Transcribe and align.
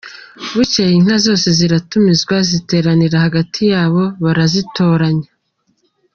Bukeye 0.53 0.91
inka 0.97 1.15
zose 1.25 1.47
ziratumizwa, 1.57 2.35
ziteranira 2.49 3.17
hagati 3.25 3.61
yabo, 3.73 4.03
barazitoranya. 4.23 5.29